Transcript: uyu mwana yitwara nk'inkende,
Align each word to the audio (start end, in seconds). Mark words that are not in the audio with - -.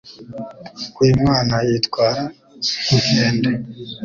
uyu 1.01 1.13
mwana 1.21 1.55
yitwara 1.67 2.23
nk'inkende, 2.83 3.49